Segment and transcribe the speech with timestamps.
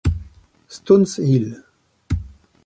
[0.67, 1.61] Stone’s Hill